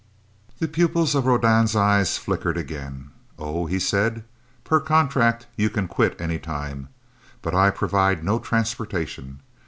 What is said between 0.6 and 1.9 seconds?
pupils of Rodan's